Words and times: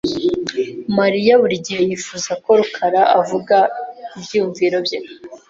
Mariya 0.97 1.33
buri 1.41 1.55
gihe 1.65 1.81
yifuza 1.89 2.31
ko 2.43 2.49
rukara 2.59 3.01
avuga 3.19 3.57
ibyiyumvo 4.17 4.77
bye. 4.85 4.99